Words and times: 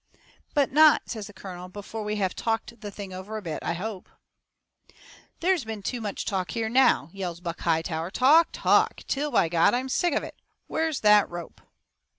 "But 0.55 0.71
not," 0.71 1.11
says 1.11 1.27
the 1.27 1.31
colonel, 1.33 1.69
"before 1.69 2.03
we 2.03 2.15
have 2.15 2.33
talked 2.35 2.81
the 2.81 2.89
thing 2.89 3.13
over 3.13 3.37
a 3.37 3.41
bit, 3.43 3.59
I 3.61 3.73
hope?" 3.73 4.09
"There's 5.41 5.63
been 5.63 5.83
too 5.83 6.01
much 6.01 6.25
talk 6.25 6.49
here 6.49 6.69
now," 6.69 7.11
yells 7.13 7.39
Buck 7.39 7.59
Hightower, 7.59 8.09
"talk, 8.09 8.47
talk, 8.51 9.01
till, 9.07 9.29
by 9.29 9.47
God, 9.47 9.75
I'm 9.75 9.89
sick 9.89 10.15
of 10.15 10.23
it! 10.23 10.33
Where's 10.65 11.01
that 11.01 11.29
ROPE?" 11.29 11.61